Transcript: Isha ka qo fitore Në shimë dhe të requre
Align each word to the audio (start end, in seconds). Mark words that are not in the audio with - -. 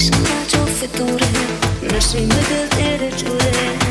Isha 0.00 0.16
ka 0.26 0.36
qo 0.50 0.60
fitore 0.78 1.28
Në 1.84 2.00
shimë 2.06 2.40
dhe 2.48 2.60
të 2.72 2.88
requre 3.02 3.89